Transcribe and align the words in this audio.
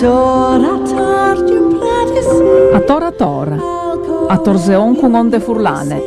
A 0.00 0.04
tora 2.86 3.10
tora, 3.10 3.58
a 4.28 4.38
torseon 4.38 4.94
con 4.94 5.12
onde 5.16 5.40
furlane. 5.40 6.00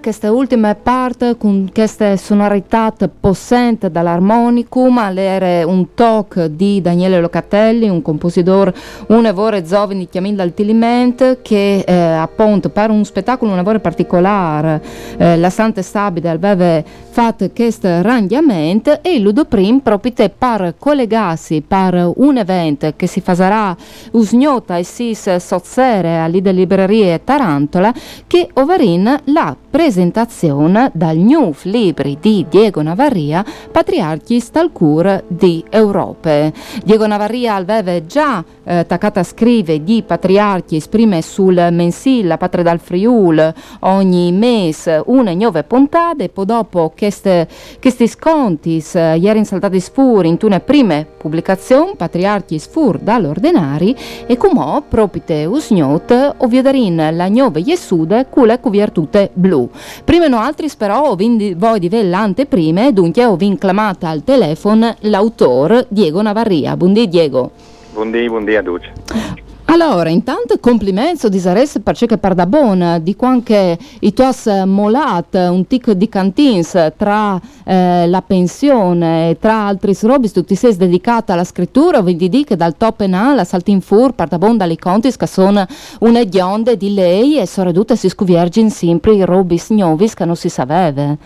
Questa 0.00 0.32
ultima 0.32 0.74
parte 0.74 1.36
con 1.36 1.70
queste 1.72 2.16
sonorità 2.16 2.92
possenti 3.20 3.88
dall'armonicum, 3.88 4.98
era 5.16 5.64
un 5.64 5.94
talk 5.94 6.46
di 6.46 6.80
Daniele 6.80 7.20
Locatelli, 7.20 7.88
un 7.88 8.02
compositore 8.02 8.74
un 9.06 9.24
evore 9.24 9.62
giovane 9.62 10.08
chiamando 10.08 10.42
al 10.42 10.52
Tiliment 10.52 11.42
che 11.42 11.84
eh, 11.86 11.92
appunto 11.92 12.70
per 12.70 12.90
un 12.90 13.04
spettacolo 13.04 13.52
un 13.52 13.58
evore 13.58 13.78
particolare 13.78 14.82
eh, 15.16 15.36
la 15.36 15.50
Santa 15.50 15.80
Stabile 15.80 16.30
aveva 16.30 16.82
fatto 17.12 17.48
questo 17.54 17.86
arrangiamento 17.86 19.00
e 19.00 19.20
Ludo 19.20 19.44
Prim 19.44 19.78
proprio 19.78 20.12
per 20.36 20.74
collegarsi 20.76 21.62
per 21.64 22.10
un 22.16 22.36
evento 22.36 22.92
che 22.96 23.06
si 23.06 23.20
farà 23.20 23.76
usgnota 24.12 24.76
e 24.76 24.82
si 24.82 25.14
sozzere 25.14 26.18
a 26.18 26.26
Lide 26.26 26.50
Librerie 26.50 27.22
Tarantola 27.22 27.94
che 28.26 28.48
overin 28.54 29.20
la 29.26 29.51
presentazione 29.70 30.90
dal 30.94 31.16
New 31.16 31.52
Libri 31.62 32.18
di 32.20 32.46
Diego 32.48 32.82
Navarria, 32.82 33.44
Patriarchi 33.70 34.40
Stalcur 34.40 35.24
di 35.26 35.64
Europe. 35.70 36.52
Diego 36.84 37.06
Navarria 37.06 37.54
aveva 37.54 38.04
già 38.04 38.44
eh, 38.64 38.84
taccata 38.86 39.22
scrive 39.22 39.82
di 39.82 40.02
Patriarchi 40.02 40.76
esprime 40.76 41.22
sul 41.22 41.68
mensile 41.72 42.28
La 42.28 42.36
Patria 42.36 42.62
dal 42.62 42.78
Friul 42.78 43.52
ogni 43.80 44.32
mese 44.32 45.02
una 45.06 45.32
puntata 45.62 46.22
e 46.22 46.28
poi 46.28 46.44
dopo 46.46 46.92
questi 46.96 48.08
sconti 48.08 48.84
eh, 48.92 49.16
ieri 49.16 49.44
saltati 49.44 49.80
sfur 49.80 50.24
in 50.24 50.36
una 50.42 50.60
prime 50.60 51.06
pubblicazioni 51.16 51.94
Patriarchi 51.96 52.58
sfur 52.58 52.98
dall'ordinari 52.98 53.96
e 54.26 54.36
come 54.36 54.82
proprio 54.88 55.50
usgnot 55.50 56.34
ovviedarin 56.38 57.10
la 57.12 57.28
nuova 57.28 57.58
Jesude 57.58 58.26
con 58.30 58.46
le 58.46 58.60
cuviertute 58.60 59.30
blu. 59.42 59.68
Prima 60.04 60.28
no 60.28 60.38
altri 60.38 60.70
però 60.78 61.10
ho 61.10 61.16
vindi, 61.16 61.54
voi 61.54 61.80
di 61.80 61.88
vellante 61.88 62.46
prime, 62.46 62.92
dunque 62.92 63.24
ho 63.24 63.36
vinclamata 63.36 64.08
al 64.08 64.22
telefono 64.24 64.94
l'autore 65.00 65.86
Diego 65.88 66.22
Navarria. 66.22 66.76
Buondì 66.76 67.08
Diego. 67.08 67.50
Buondì, 67.92 68.26
buondì 68.28 68.54
a 68.54 68.62
tutti. 68.62 69.50
Allora, 69.72 70.10
intanto 70.10 70.58
complimenti 70.58 71.30
di 71.30 71.38
Zares 71.38 71.80
per 71.82 71.96
ciò 71.96 72.04
che 72.04 72.18
per 72.18 72.34
da 72.34 72.44
buona, 72.44 72.98
di 72.98 73.16
quanche 73.16 73.78
i 74.00 74.12
tuos 74.12 74.44
molat, 74.66 75.32
un 75.32 75.66
tic 75.66 75.92
di 75.92 76.10
cantins 76.10 76.92
tra 76.94 77.40
eh, 77.64 78.06
la 78.06 78.20
pensione 78.20 79.30
e 79.30 79.38
tra 79.38 79.68
altri 79.68 79.96
robi, 80.02 80.30
tu 80.30 80.44
ti 80.44 80.56
sei 80.56 80.76
dedicata 80.76 81.32
alla 81.32 81.44
scrittura, 81.44 82.02
vedi 82.02 82.28
di 82.28 82.44
che 82.44 82.54
dal 82.54 82.76
top 82.76 83.00
en 83.00 83.14
alla 83.14 83.44
saltin 83.44 83.80
fur 83.80 84.12
per 84.12 84.28
da 84.28 84.36
buon 84.36 84.58
dalle 84.58 84.76
contis 84.76 85.16
che 85.16 85.26
sono 85.26 85.64
una 86.00 86.24
gionde 86.26 86.76
di 86.76 86.92
lei 86.92 87.38
e 87.38 87.46
sono 87.46 87.68
ridotte 87.68 87.96
si 87.96 88.10
scuviergin 88.10 88.68
sempre 88.68 89.14
i 89.14 89.24
robi 89.24 89.58
snovis 89.58 90.12
che 90.12 90.26
non 90.26 90.36
si 90.36 90.50
sapeva. 90.50 91.16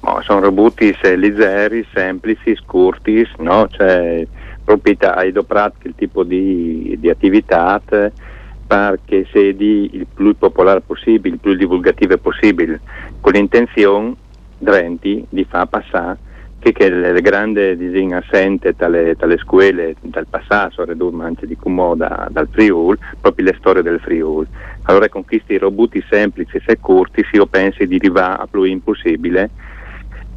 No, 0.00 0.20
sono 0.24 0.40
robutis 0.40 0.98
eh, 1.04 1.16
leggeri, 1.16 1.86
semplici, 1.94 2.54
scurtis, 2.54 3.30
no? 3.38 3.66
Cioè, 3.70 4.26
proprietà 4.66 5.14
hai 5.14 5.30
doprato 5.30 5.76
il 5.86 5.94
tipo 5.96 6.24
di, 6.24 6.96
di 6.98 7.08
attività 7.08 7.80
perché 8.66 9.26
sia 9.30 9.40
il 9.40 10.06
più 10.12 10.36
popolare 10.36 10.80
possibile, 10.80 11.36
il 11.36 11.40
più 11.40 11.54
divulgative 11.54 12.18
possibile, 12.18 12.80
con 13.20 13.32
l'intenzione 13.32 14.14
Drenti 14.58 15.24
di 15.28 15.44
far 15.44 15.68
passare 15.68 16.18
che, 16.58 16.72
che 16.72 16.88
le 16.88 17.20
grandi 17.20 17.76
disegni 17.76 18.14
assenti 18.14 18.72
dalle, 18.74 19.14
dalle 19.16 19.36
scuole 19.36 19.94
dal 20.00 20.26
passato, 20.26 20.84
anche 21.20 21.46
di 21.46 21.56
Cumoda 21.56 22.26
dal 22.30 22.48
Friul, 22.50 22.98
proprio 23.20 23.46
le 23.46 23.56
storie 23.58 23.82
del 23.82 24.00
Friul. 24.00 24.46
Allora 24.84 25.08
con 25.08 25.24
questi 25.24 25.58
robuti 25.58 26.02
semplici 26.08 26.60
e 26.64 26.78
corti 26.80 27.24
io 27.32 27.46
penso 27.46 27.84
di 27.84 27.96
arrivare 27.96 28.42
a 28.42 28.46
più 28.50 28.62
impossibile 28.62 29.50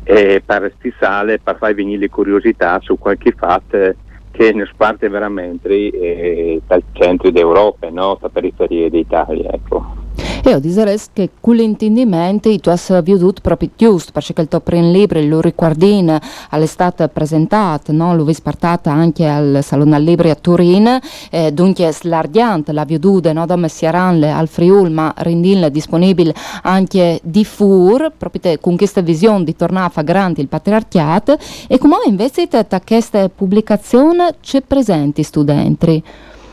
e 0.03 0.41
per 0.45 0.71
stisale, 0.77 1.39
per 1.39 1.57
far 1.57 1.73
venire 1.73 2.09
curiosità 2.09 2.79
su 2.81 2.97
qualche 2.97 3.31
fatto 3.31 3.95
che 4.31 4.53
ne 4.53 4.65
sparte 4.71 5.09
veramente 5.09 5.69
eh, 5.69 6.61
dal 6.65 6.83
centro 6.93 7.31
d'Europa, 7.31 7.89
no? 7.89 8.17
da 8.19 8.29
periferie 8.29 8.89
d'Italia. 8.89 9.51
Ecco. 9.51 9.98
E 10.41 10.55
ho 10.55 10.59
dire 10.59 10.97
che 11.11 11.31
con 11.39 11.55
l'intendimento 11.55 12.55
tu 12.59 12.69
hai 12.69 13.01
veduto 13.03 13.41
proprio 13.41 13.69
giusto, 13.75 14.11
perché 14.13 14.39
il 14.39 14.47
tuo 14.47 14.61
primo 14.61 14.89
libro, 14.89 15.21
lo 15.21 15.41
riguardin, 15.41 16.17
all'estate 16.49 17.07
presentato, 17.09 17.91
no? 17.91 18.15
lo 18.15 18.25
portato 18.41 18.89
anche 18.89 19.27
al 19.27 19.59
Salone 19.61 19.95
al 19.95 20.03
Libri 20.03 20.29
a 20.29 20.35
Turin, 20.35 20.99
eh, 21.29 21.51
dunque 21.51 21.91
slardiante 21.91 22.71
la 22.71 22.85
veduta 22.85 23.33
no? 23.33 23.45
da 23.45 23.57
Messieranle 23.57 24.31
al 24.31 24.47
Friul, 24.47 24.89
ma 24.89 25.13
rendinle 25.17 25.69
disponibile 25.71 26.33
anche 26.63 27.19
di 27.21 27.43
Fur, 27.43 28.11
proprio 28.17 28.57
con 28.59 28.77
questa 28.77 29.01
visione 29.01 29.43
di 29.43 29.55
tornare 29.55 29.87
a 29.87 29.89
fare 29.89 30.07
grande 30.07 30.41
il 30.41 30.47
patriarcato, 30.47 31.37
e 31.67 31.77
come 31.77 31.97
invece 32.05 32.47
da 32.47 32.81
questa 32.85 33.27
pubblicazione 33.27 34.35
c'è 34.41 34.61
presenti 34.61 35.21
studenti? 35.21 36.03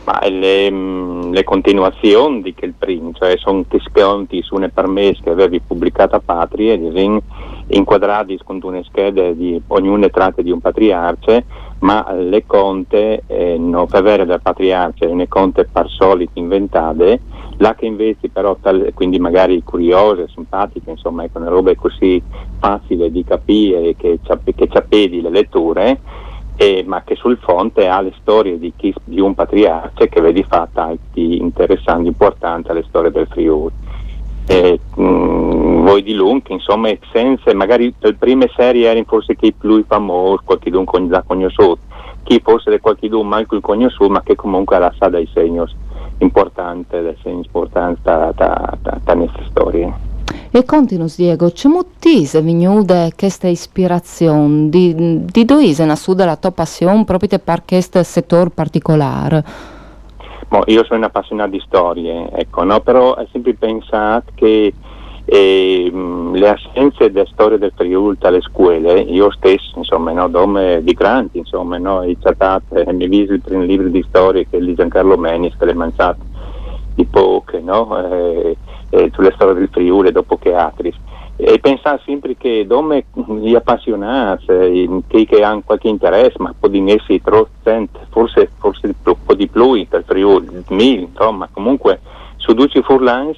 Ma 0.06 0.20
le, 0.28 0.70
mm, 0.70 1.32
le, 1.32 1.42
continuazioni 1.42 2.40
di 2.40 2.54
quel 2.54 2.74
primo, 2.78 3.10
cioè 3.12 3.36
sono 3.38 3.64
testimoni 3.66 4.40
su 4.40 4.54
una 4.54 4.68
permessa 4.68 5.20
che 5.24 5.30
avevi 5.30 5.60
pubblicato 5.60 6.14
a 6.14 6.22
Patria, 6.24 6.78
inquadrati 7.68 8.38
con 8.44 8.60
una 8.62 8.84
scheda 8.84 9.32
di 9.32 9.60
ognuna 9.66 10.08
tratta 10.08 10.42
di 10.42 10.52
un 10.52 10.60
patriarce, 10.60 11.44
ma 11.80 12.06
le 12.12 12.46
conte 12.46 13.24
eh, 13.26 13.56
non 13.58 13.88
favore 13.88 14.24
del 14.24 14.40
patriarce, 14.40 15.12
le 15.12 15.26
conte 15.26 15.64
per 15.64 15.88
soliti 15.88 16.38
inventate, 16.38 17.20
là 17.56 17.74
che 17.74 17.86
invece 17.86 18.28
però, 18.28 18.56
tal, 18.60 18.92
quindi 18.94 19.18
magari 19.18 19.60
curiose, 19.64 20.28
simpatiche, 20.32 20.90
insomma, 20.90 21.24
ecco, 21.24 21.40
robe 21.42 21.74
così 21.74 22.22
facili 22.60 23.10
di 23.10 23.24
capire 23.24 23.96
che, 23.96 24.20
che 24.22 24.68
appedi 24.72 25.20
le 25.20 25.30
letture, 25.30 26.00
eh, 26.56 26.84
ma 26.86 27.02
che 27.02 27.14
sul 27.16 27.36
fronte 27.36 27.86
ha 27.86 28.00
le 28.00 28.14
storie 28.20 28.58
di, 28.58 28.72
chi, 28.74 28.92
di 29.04 29.20
un 29.20 29.34
patriarca 29.34 30.06
che 30.06 30.20
vedi 30.20 30.42
fa 30.42 30.66
tanti 30.72 31.38
interessanti, 31.38 32.08
importanti 32.08 32.70
alle 32.70 32.84
storie 32.88 33.10
del 33.10 33.26
Friuli. 33.26 33.72
Eh, 34.48 34.78
mh, 34.94 35.82
voi 35.84 36.02
di 36.02 36.14
Lung, 36.14 36.42
insomma, 36.48 36.88
senza, 37.12 37.52
magari 37.54 37.92
le 37.98 38.14
prime 38.14 38.50
serie 38.56 38.88
erano 38.88 39.04
forse 39.06 39.36
chi 39.36 39.52
più 39.52 39.84
famosi, 39.86 40.44
qualche 40.44 40.70
d'un 40.70 40.84
già 41.08 41.22
conosciuto, 41.22 41.78
chi 42.22 42.40
fosse 42.42 42.80
qualche 42.80 43.08
d'un 43.08 43.28
manco 43.28 43.54
il 43.54 43.60
conosciuto, 43.60 44.10
ma 44.10 44.22
che 44.22 44.34
comunque 44.34 44.76
ha 44.76 44.94
sa 44.98 45.08
dei 45.08 45.28
segni 45.32 45.62
importanti, 46.18 47.00
dei 47.00 47.16
segni 47.22 47.42
importanti 47.44 48.00
da 48.02 48.32
queste 49.04 49.44
storie. 49.50 50.05
E 50.50 50.64
continus 50.64 51.16
Diego, 51.16 51.50
c'è 51.50 51.68
mottise 51.68 52.40
vignude 52.40 53.12
questa 53.16 53.46
ispirazione 53.46 54.68
di, 54.68 55.24
di 55.24 55.44
dove 55.44 55.70
è 55.70 55.84
nascuda 55.84 56.24
la 56.24 56.36
tua 56.36 56.50
passione 56.50 57.04
proprio 57.04 57.38
per 57.38 57.62
questo 57.66 58.02
settore 58.02 58.50
particolare? 58.50 59.44
Bon, 60.48 60.62
io 60.66 60.84
sono 60.84 61.00
un 61.00 61.04
appassionato 61.04 61.50
di 61.50 61.62
storie, 61.66 62.30
ecco, 62.32 62.62
no? 62.64 62.80
però 62.80 63.14
ho 63.14 63.26
sempre 63.32 63.54
pensato 63.54 64.30
che 64.34 64.72
eh, 65.28 65.90
le 66.32 66.48
assenze 66.48 67.10
della 67.10 67.26
storia 67.26 67.58
del 67.58 67.72
Friuli 67.74 68.16
dalle 68.18 68.40
scuole, 68.40 69.00
io 69.00 69.30
stesso, 69.32 69.76
insomma, 69.76 70.12
no, 70.12 70.28
dome 70.28 70.82
di 70.84 70.92
granti, 70.94 71.38
insomma, 71.38 71.78
no, 71.78 71.98
ho 71.98 72.16
trattato 72.20 72.76
e 72.76 72.92
mi 72.92 73.08
visto 73.08 73.32
il 73.32 73.40
primo 73.40 73.64
libro 73.64 73.88
di 73.88 74.04
storie 74.08 74.46
che 74.48 74.56
è 74.56 74.60
di 74.60 74.74
Giancarlo 74.74 75.16
Menis, 75.16 75.56
che 75.58 75.64
l'è 75.64 75.72
mangiato 75.72 76.20
di 76.94 77.04
poche, 77.04 77.60
no? 77.60 78.08
Eh, 78.08 78.56
eh, 78.90 79.10
sulle 79.12 79.32
storie 79.34 79.54
del 79.54 79.68
Friuli 79.70 80.12
dopo 80.12 80.36
che 80.36 80.54
altri. 80.54 80.92
E 81.38 81.58
pensare 81.58 82.00
sempre 82.04 82.34
che 82.36 82.66
dove 82.66 83.06
gli 83.12 83.54
appassionati, 83.54 85.02
che, 85.06 85.42
hanno 85.42 85.62
qualche 85.64 85.88
interesse, 85.88 86.36
ma 86.38 86.54
può 86.58 86.68
di 86.68 86.90
essi 86.90 87.20
forse, 87.22 88.50
forse 88.56 88.94
un 89.02 89.14
po' 89.24 89.34
di 89.34 89.46
più 89.46 89.86
per 89.86 90.04
Friuli, 90.04 90.64
mille, 90.68 91.02
insomma, 91.02 91.46
comunque 91.52 92.00
su 92.36 92.54
Duci 92.54 92.80
Furlans, 92.82 93.36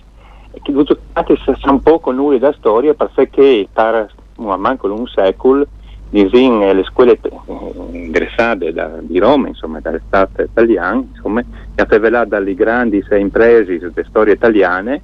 che 0.62 1.38
sa 1.44 1.70
un 1.70 1.82
po' 1.82 1.98
con 1.98 2.14
lui 2.14 2.38
la 2.38 2.52
storia 2.56 2.94
perché 2.94 3.66
per 3.72 4.12
manco 4.36 4.92
un 4.92 5.06
secolo 5.08 5.66
disin 6.10 6.58
le 6.58 6.84
scuole 6.84 7.18
eh, 7.20 7.96
interessate 7.96 8.72
da, 8.72 8.98
di 9.00 9.18
Roma, 9.18 9.48
insomma, 9.48 9.80
dalle 9.80 10.02
state 10.06 10.44
italiane, 10.44 11.08
insomma, 11.14 11.42
che 11.42 11.82
ha 11.82 11.86
rivelato 11.88 12.28
dalle 12.28 12.54
grandi 12.54 13.04
imprese 13.10 13.78
sulle 13.78 14.04
storie 14.08 14.34
italiane 14.34 15.02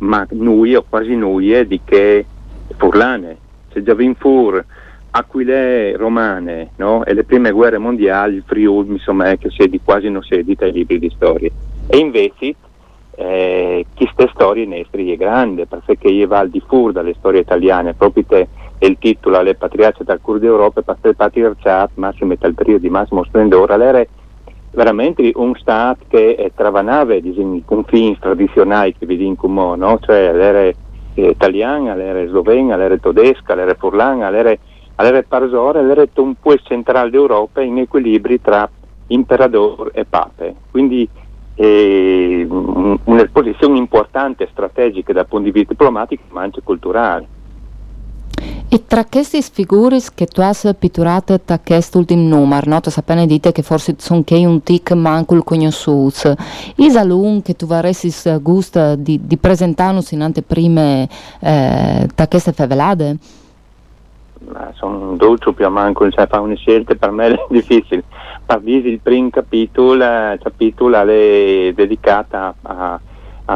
ma 0.00 0.26
noi 0.30 0.74
o 0.74 0.84
quasi 0.88 1.14
noi 1.16 1.66
di 1.66 1.80
che 1.84 2.24
furlane, 2.76 3.36
se 3.72 3.82
già 3.82 3.94
vin 3.94 4.14
fur 4.14 4.64
Aquile 5.12 5.96
romane 5.96 6.70
no? 6.76 7.04
e 7.04 7.14
le 7.14 7.24
prime 7.24 7.50
guerre 7.50 7.78
mondiali, 7.78 8.36
il 8.36 8.44
Friuli 8.46 8.92
insomma 8.92 9.30
è 9.30 9.38
che 9.38 9.50
si 9.50 9.62
è 9.62 9.66
di 9.66 9.80
quasi 9.82 10.08
non 10.08 10.22
si 10.22 10.34
edita 10.34 10.66
i 10.66 10.72
libri 10.72 11.00
di 11.00 11.10
storie 11.10 11.50
e 11.88 11.98
invece 11.98 12.54
eh, 13.16 13.84
storie 14.32 14.66
nostre 14.66 15.12
è 15.12 15.16
grande 15.16 15.66
perché 15.66 16.08
io 16.08 16.28
va 16.28 16.38
al 16.38 16.48
di 16.48 16.62
fur 16.64 16.92
dalle 16.92 17.14
storie 17.18 17.40
italiane 17.40 17.94
proprio 17.94 18.24
te 18.24 18.48
il 18.78 18.96
titolo 18.98 19.42
Le 19.42 19.56
patriarche 19.56 20.04
dal 20.04 20.20
cur 20.20 20.38
d'Europa 20.38 20.82
per 20.82 20.96
il 21.02 21.16
patriarcato 21.16 21.92
massimo 21.96 22.32
e 22.32 22.38
tal 22.38 22.54
periodo 22.54 22.82
di 22.82 22.88
massimo 22.88 23.24
splendore 23.24 23.74
all'era 23.74 24.06
veramente 24.72 25.32
un 25.34 25.54
Stato 25.56 26.04
che 26.08 26.52
travanava 26.54 27.14
i 27.14 27.62
confini 27.64 28.16
tradizionali 28.18 28.94
che 28.96 29.06
vi 29.06 29.16
dicono, 29.16 29.74
no? 29.74 29.98
cioè 30.00 30.32
l'era 30.32 30.60
eh, 30.62 30.74
italiana, 31.14 31.94
l'era 31.94 32.26
slovena, 32.26 32.76
l'era 32.76 32.96
tedesca, 32.96 33.54
l'era 33.54 33.74
furlana, 33.74 34.30
l'era, 34.30 34.54
l'era 34.96 35.22
parsora, 35.26 35.80
l'era 35.80 36.06
un 36.16 36.34
po' 36.40 36.56
centrale 36.56 37.10
d'Europa 37.10 37.60
in 37.62 37.78
equilibri 37.78 38.40
tra 38.40 38.68
imperador 39.08 39.90
e 39.92 40.04
pape. 40.04 40.54
Quindi 40.70 41.08
eh, 41.54 42.46
una 42.48 43.28
posizione 43.30 43.76
importante, 43.76 44.48
strategica 44.50 45.12
dal 45.12 45.26
punto 45.26 45.46
di 45.46 45.52
vista 45.52 45.70
diplomatico 45.70 46.22
ma 46.30 46.42
anche 46.42 46.60
culturale. 46.62 47.38
E 48.72 48.86
tra 48.86 49.04
queste 49.04 49.42
figure 49.42 49.98
che 50.14 50.26
tu 50.26 50.40
hai 50.42 50.54
pitturato 50.78 51.40
da 51.44 51.58
quest'ultimo 51.58 52.22
numero, 52.22 52.70
no? 52.70 52.80
tu 52.80 52.88
appena 52.94 53.26
dite 53.26 53.50
che 53.50 53.62
forse 53.62 53.96
sono 53.98 54.22
che 54.22 54.36
un 54.46 54.62
tic 54.62 54.92
manco 54.92 55.34
il 55.34 55.42
conosciuto, 55.42 56.36
is 56.76 56.94
alun 56.94 57.42
che 57.42 57.56
tu 57.56 57.66
vorresti 57.66 58.12
gusto 58.40 58.94
di, 58.94 59.18
di 59.24 59.36
presentarnos 59.38 60.12
in 60.12 60.22
anteprime 60.22 61.08
eh, 61.40 62.08
da 62.14 62.28
queste 62.28 62.52
favelade? 62.52 63.16
sono 64.74 65.16
dolce 65.16 65.52
più 65.52 65.66
a 65.66 65.68
manco, 65.68 66.08
cioè 66.08 66.28
fa 66.28 66.38
una 66.38 66.54
scelta 66.54 66.94
per 66.94 67.10
me 67.10 67.26
è 67.26 67.36
difficile. 67.50 68.04
Per 68.46 68.62
il 68.64 69.00
primo 69.00 69.30
capitolo, 69.30 70.04
il 70.04 70.38
capitolo 70.40 70.96
è 70.96 71.72
dedicato 71.74 72.54
a 72.62 73.00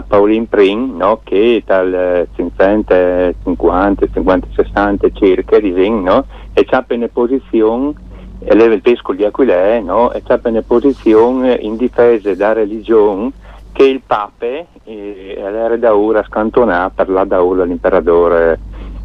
Pauline 0.02 0.46
Pring, 0.46 0.94
no, 0.94 1.20
che 1.22 1.62
dal 1.64 2.26
50, 2.34 3.32
50, 3.42 4.06
50, 4.12 4.46
60 4.54 5.08
circa, 5.12 5.58
disegno, 5.58 6.12
no, 6.12 6.26
e 6.52 6.64
c'ha 6.64 6.84
una 6.88 7.08
posizione, 7.12 7.92
il 8.38 8.80
pesco 8.82 9.12
di 9.12 9.24
Aquilè, 9.24 9.80
no, 9.80 10.12
e 10.12 10.22
c'ha 10.22 10.40
una 10.42 10.62
posizione 10.62 11.54
in 11.54 11.76
difesa 11.76 12.30
della 12.30 12.52
religione 12.52 13.32
che 13.72 13.84
il 13.84 14.02
pape 14.06 14.66
eh, 14.84 15.34
era 15.36 15.76
da 15.76 15.96
ora 15.96 16.22
scantonata 16.22 17.04
per 17.04 17.08
la 17.10 17.24
da 17.24 17.42
ora 17.42 17.64
l'imperatore 17.64 18.60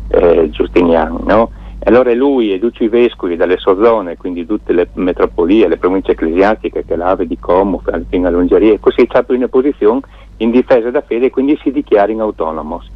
eh, 0.09 0.49
Giustiniano, 0.51 1.21
no? 1.25 1.51
Allora 1.89 2.13
lui 2.13 2.53
e 2.53 2.59
tutti 2.59 2.83
i 2.83 2.87
vescovi 2.87 3.35
dalle 3.35 3.57
sue 3.57 3.75
zone, 3.81 4.15
quindi 4.15 4.45
tutte 4.45 4.73
le 4.73 4.89
metropolie, 4.93 5.67
le 5.67 5.77
province 5.77 6.11
ecclesiastiche, 6.11 6.85
che 6.85 6.95
l'Ave 6.95 7.25
di 7.25 7.37
Como, 7.39 7.81
fino 8.09 8.27
all'Ungheria, 8.27 8.77
così 8.79 9.07
c'ha 9.07 9.25
in 9.29 9.35
una 9.37 9.47
posizione 9.47 10.01
in 10.37 10.51
difesa 10.51 10.91
da 10.91 11.01
fede 11.01 11.25
e 11.25 11.29
quindi 11.31 11.57
si 11.63 11.71
dichiarino 11.71 12.23
autonomos. 12.23 12.87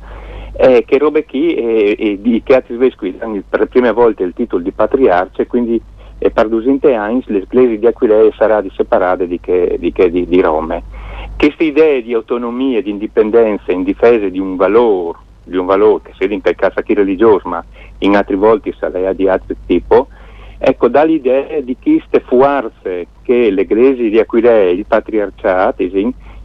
Eh, 0.55 0.83
che 0.85 0.99
robe 0.99 1.25
qui 1.25 1.55
eh, 1.55 1.95
eh, 1.97 2.21
di 2.21 2.43
che 2.43 2.53
altri 2.53 2.75
vescovi 2.77 3.17
danno 3.17 3.41
per 3.49 3.61
la 3.61 3.65
prima 3.65 3.91
volta 3.91 4.23
il 4.23 4.33
titolo 4.35 4.61
di 4.61 4.71
patriarce, 4.71 5.47
quindi 5.47 5.81
eh, 6.19 6.29
per 6.29 6.47
200 6.47 6.93
anni 6.93 7.23
l'Ecclesia 7.25 7.77
di 7.77 7.87
Aquilea 7.87 8.31
sarà 8.37 8.61
di 8.61 8.71
separata 8.75 9.25
di, 9.25 9.39
che, 9.39 9.77
di, 9.79 9.91
che, 9.91 10.11
di, 10.11 10.27
di 10.27 10.39
Rome. 10.39 10.83
Queste 11.35 11.63
idee 11.63 12.03
di 12.03 12.13
autonomia, 12.13 12.83
di 12.83 12.91
indipendenza 12.91 13.71
in 13.71 13.83
difesa 13.83 14.27
di 14.27 14.37
un 14.37 14.55
valore, 14.55 15.17
di 15.43 15.57
un 15.57 15.65
valore 15.65 16.11
che 16.17 16.25
in 16.25 16.41
quel 16.41 16.55
caso 16.55 16.81
chi 16.81 16.93
religioso, 16.93 17.47
ma 17.47 17.63
in 17.99 18.15
altri 18.15 18.35
volti 18.35 18.73
sarà 18.77 19.13
di 19.13 19.27
altro 19.27 19.55
tipo, 19.65 20.07
ecco, 20.57 20.87
dà 20.87 21.03
l'idea 21.03 21.59
di 21.61 21.75
queste 21.81 22.21
forze 22.21 23.07
che 23.21 23.49
l'Ecclesia 23.49 24.09
di 24.09 24.19
Aquilea, 24.19 24.69
il 24.69 24.85
patriarcato, 24.85 25.83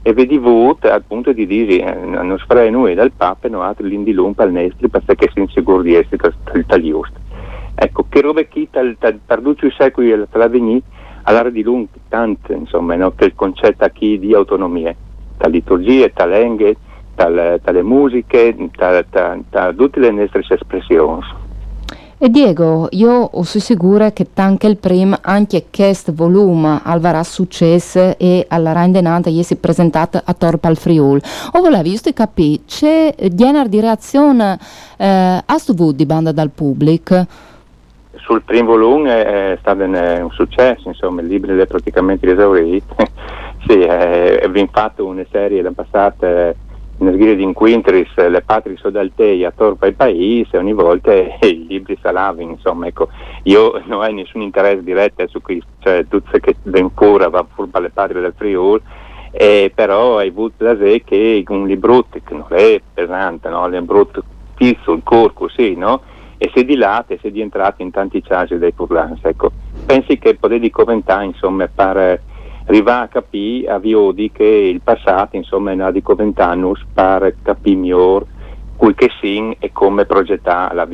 e 0.09 0.13
vedi 0.13 0.39
vot 0.39 0.85
al 0.85 1.03
punto 1.07 1.33
di 1.33 1.47
dire 1.47 1.83
eh, 1.83 1.95
non 1.95 2.39
spray 2.39 2.71
noi 2.71 2.95
dal 2.95 3.13
Papa 3.13 3.47
e 3.47 3.51
non 3.51 3.63
altri 3.63 3.89
l'indilum 3.89 4.33
al 4.37 4.53
nestri 4.53 4.89
perché 4.89 5.29
si 5.35 5.41
insicuro 5.41 5.83
di 5.83 5.95
essere 5.95 6.35
tagliust 6.67 7.13
ecco 7.75 8.07
che 8.09 8.21
robe 8.21 8.49
chi 8.49 8.69
tal, 8.71 8.97
tal, 8.99 9.19
perduto 9.25 9.67
i 9.67 9.75
secoli 9.77 10.15
tra 10.31 10.49
venì 10.49 10.81
all'area 11.23 11.51
di 11.51 11.63
lung 11.63 11.89
tante 12.09 12.55
insomma 12.55 12.95
no, 12.95 13.13
che 13.15 13.27
il 13.27 13.35
concetto 13.35 13.87
qui 13.95 14.19
di 14.19 14.35
autonomia 14.35 14.95
tal 15.37 15.51
liturgie, 15.51 16.13
tal 16.13 16.33
tale 17.19 17.83
musiche 17.83 18.55
tal, 18.77 19.75
tutte 19.75 19.99
le 19.99 20.11
nostre 20.13 20.45
espressioni 20.49 21.47
e 22.21 22.31
Diego, 22.31 22.89
io 22.91 23.31
sono 23.31 23.63
sicura 23.63 24.11
che 24.11 24.27
anche 24.35 24.67
il 24.67 24.77
primo, 24.77 25.17
anche 25.21 25.67
questo 25.71 26.13
volume 26.13 26.81
avrà 26.83 27.23
successo 27.23 28.19
e 28.19 28.45
alla 28.49 28.73
rendenata 28.73 29.31
gli 29.31 29.41
si 29.45 29.55
è 29.55 29.57
presentato 29.57 30.21
a 30.25 30.35
Torpa 30.35 30.67
al 30.67 30.77
Friul. 30.77 31.21
O 31.53 31.61
volevo 31.61 31.85
giusto 31.85 32.13
capire, 32.13 32.63
c'è 32.67 33.15
genere 33.31 33.69
di 33.69 33.79
reazione 33.79 34.59
eh, 34.97 35.43
a 35.47 35.59
sto 35.59 35.93
di 35.93 36.07
banda 36.07 36.33
dal 36.33 36.51
pubblico? 36.51 37.25
Sul 38.17 38.43
primo 38.43 38.71
volume 38.71 39.25
è 39.25 39.59
stato 39.61 39.85
un 39.85 40.29
successo, 40.33 40.89
insomma, 40.89 41.21
il 41.21 41.29
libro 41.29 41.57
è 41.57 41.67
praticamente 41.69 42.29
esaurito. 42.29 42.97
sì, 43.65 43.79
è, 43.79 44.41
abbiamo 44.43 44.71
fatto 44.73 45.07
una 45.07 45.25
serie 45.31 45.63
da 45.63 45.71
passate 45.71 46.57
in 46.99 47.13
sgire 47.13 47.37
di 47.37 47.43
inquintris 47.43 48.15
le 48.17 48.43
patrie 48.43 48.77
sodaltei 48.77 49.45
a 49.45 49.53
torpa 49.55 49.87
il 49.87 49.95
paese 49.95 50.57
ogni 50.57 50.73
volta 50.73 51.13
i 51.41 51.67
libri 51.69 51.97
salavi 52.01 52.43
insomma 52.43 52.87
ecco 52.87 53.09
io 53.45 53.81
non 53.87 54.03
ho 54.03 54.07
nessun 54.09 54.43
interesse 54.43 54.83
diretto 54.83 55.27
su 55.29 55.41
questo 55.41 55.67
cioè 55.79 56.07
tutto 56.09 56.39
che 56.39 56.57
ben 56.63 56.93
cura 56.95 57.29
va 57.29 57.45
pur 57.45 57.69
le 57.81 57.91
patrie 57.91 58.21
del 58.21 58.35
Friuli 58.37 58.83
eh, 59.31 59.71
però 59.75 60.19
hai 60.19 60.29
avuto 60.29 60.65
da 60.65 60.77
sé 60.77 61.03
che 61.05 61.45
un 61.49 61.67
libro 61.67 62.07
che 62.11 62.23
non 62.31 62.47
è 62.49 62.81
pesante 62.93 63.49
no? 63.49 63.65
un 63.65 63.71
libro 63.71 64.09
fisso 64.55 64.93
il 64.93 65.03
corpo 65.05 65.49
sì 65.49 65.75
no? 65.77 66.01
e 66.37 66.51
si 66.55 66.65
dilata 66.65 67.15
e 67.15 67.19
si 67.21 67.29
è 67.29 67.41
entrato 67.41 67.83
in 67.83 67.91
tanti 67.91 68.23
casi 68.23 68.59
dei 68.59 68.73
Furlans 68.73 69.21
ecco 69.23 69.53
pensi 69.87 70.19
che 70.19 70.35
potevi 70.35 70.71
commentare 70.71 71.27
insomma 71.27 71.69
per 71.73 72.21
arriva 72.69 73.01
a 73.01 73.09
capire 73.09 73.71
a 73.71 73.79
Viodi 73.79 74.31
che 74.31 74.45
il 74.45 74.81
passato 74.83 75.37
insomma 75.37 75.73
è 75.73 75.75
nato 75.75 75.93
di 75.93 76.03
Coventano 76.03 76.75
per 76.93 77.35
capire 77.43 77.77
meglio 77.77 78.27
quel 78.77 78.95
che 78.95 79.11
sin 79.21 79.57
e 79.59 79.73
come 79.73 80.05
progettare 80.05 80.75
la. 80.75 80.87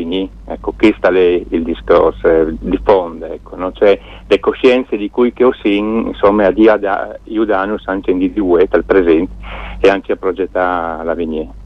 Ecco, 0.47 0.73
questo 0.73 1.11
è 1.11 1.43
il 1.47 1.63
discorso 1.63 2.27
eh, 2.27 2.57
di 2.59 2.81
fondo, 2.83 3.27
ecco, 3.27 3.57
no? 3.57 3.73
cioè 3.73 4.01
le 4.27 4.41
coscienze 4.41 4.97
di 4.97 5.11
cui 5.11 5.35
che 5.35 5.45
ho 5.45 5.53
sin, 5.63 6.07
insomma, 6.07 6.47
a 6.47 6.51
dia 6.51 6.81
aiutanno 7.27 7.77
anche 7.85 8.11
in 8.11 8.19
di 8.19 8.33
due, 8.33 8.67
dal 8.71 8.85
presente, 8.85 9.35
e 9.81 9.91
anche 9.91 10.13
a 10.13 10.17
progettare 10.17 11.05
la. 11.05 11.63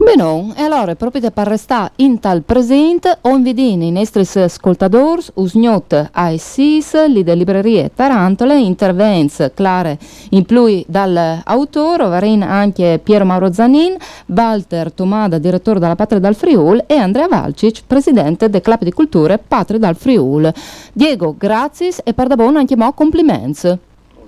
Bene, 0.00 0.54
e 0.56 0.62
allora 0.62 0.94
proprio 0.94 1.30
per 1.30 1.46
restare 1.48 1.90
in 1.96 2.18
tal 2.18 2.42
presente, 2.42 3.18
invitato 3.24 3.68
i 3.68 3.90
nostri 3.90 4.40
ascoltatori, 4.40 5.22
usgnot 5.34 6.08
a 6.12 6.30
essis, 6.30 7.06
li 7.08 7.22
de 7.22 7.34
librerie 7.34 7.90
Tarantole, 7.94 8.58
intervents 8.58 9.50
clare 9.54 9.98
in 10.30 10.46
più 10.46 10.82
dall'autore, 10.86 12.04
ovvero 12.04 12.44
anche 12.44 13.00
Piero 13.02 13.26
Mauro 13.26 13.52
Zanin, 13.52 13.96
Walter 14.26 14.92
Tomada, 14.92 15.36
direttore 15.38 15.78
della 15.78 15.96
Patria 15.96 16.20
dal 16.20 16.36
Friul, 16.36 16.84
e 16.86 16.94
Andrea 16.94 17.28
Valcic, 17.28 17.82
presidente 17.86 18.48
del 18.48 18.62
Club 18.62 18.84
di 18.84 18.92
Culture 18.92 19.38
Patria 19.38 19.78
dal 19.78 19.96
Friul. 19.96 20.50
Diego, 20.92 21.34
grazie 21.36 21.90
e 22.02 22.14
per 22.14 22.28
da 22.28 22.36
buono 22.36 22.58
anche 22.58 22.76
mo 22.76 22.92
compliments. 22.92 23.76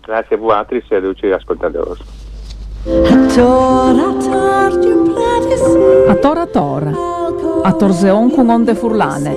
Grazie 0.03 0.37
a 0.37 0.39
voi 0.39 0.53
e 0.53 0.97
a 0.97 1.01
tutti 1.01 1.27
gli 1.27 1.31
ascoltatori. 1.31 2.20
A 6.09 6.15
tora 6.15 6.47
tora, 6.47 6.93
a 7.63 7.73
torseon 7.75 8.31
con 8.31 8.49
onde 8.49 8.75
furlane. 8.75 9.37